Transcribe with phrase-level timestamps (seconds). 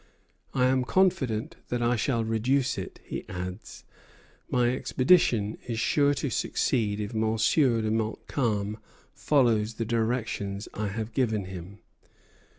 [0.55, 3.83] "I am confident that I shall reduce it," he adds;
[4.49, 8.79] "my expedition is sure to succeed if Monsieur de Montcalm
[9.13, 11.81] follows the directions I have given him."